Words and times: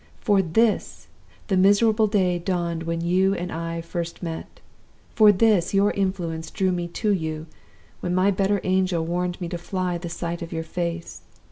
For 0.19 0.41
this, 0.41 1.09
the 1.45 1.55
miserable 1.55 2.07
day 2.07 2.39
dawned 2.39 2.81
when 2.81 3.01
you 3.01 3.35
and 3.35 3.51
I 3.51 3.81
first 3.81 4.23
met. 4.23 4.59
For 5.13 5.31
this, 5.31 5.75
your 5.75 5.91
influence 5.91 6.49
drew 6.49 6.71
me 6.71 6.87
to 6.87 7.11
you, 7.11 7.45
when 7.99 8.15
my 8.15 8.31
better 8.31 8.59
angel 8.63 9.05
warned 9.05 9.39
me 9.39 9.47
to 9.49 9.59
fly 9.59 9.99
the 9.99 10.09
sight 10.09 10.41
of 10.41 10.51
your 10.51 10.63
face. 10.63 11.21